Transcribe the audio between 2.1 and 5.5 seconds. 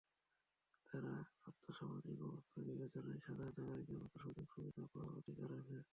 অবস্থা বিবেচনায় সাধারণ নাগরিকের মতো সুযোগ-সুবিধা পাওয়ার অধিকার